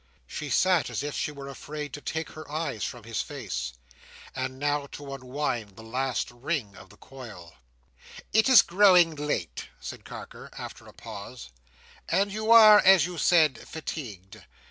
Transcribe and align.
She 0.25 0.49
sat 0.49 0.89
as 0.89 1.03
if 1.03 1.13
she 1.13 1.31
were 1.31 1.47
afraid 1.47 1.93
to 1.93 2.01
take 2.01 2.31
her 2.31 2.51
eyes 2.51 2.83
from 2.83 3.03
his 3.03 3.21
face. 3.21 3.73
And 4.35 4.57
now 4.57 4.87
to 4.93 5.13
unwind 5.13 5.75
the 5.75 5.83
last 5.83 6.31
ring 6.31 6.75
of 6.75 6.89
the 6.89 6.97
coil! 6.97 7.53
"It 8.33 8.49
is 8.49 8.63
growing 8.63 9.13
late," 9.15 9.67
said 9.79 10.03
Carker, 10.03 10.49
after 10.57 10.87
a 10.87 10.93
pause, 10.93 11.49
"and 12.09 12.31
you 12.31 12.49
are, 12.49 12.79
as 12.79 13.05
you 13.05 13.19
said, 13.19 13.59
fatigued. 13.59 14.41